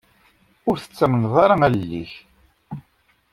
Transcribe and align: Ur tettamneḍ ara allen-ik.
Ur 0.69 0.77
tettamneḍ 0.79 1.33
ara 1.43 1.55
allen-ik. 1.67 2.13